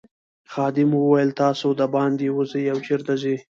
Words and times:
خادم 0.51 0.89
وویل 0.95 1.29
تاسي 1.39 1.69
دباندې 1.79 2.27
وزئ 2.37 2.65
او 2.73 2.79
چیرته 2.85 3.13
ځئ. 3.21 3.37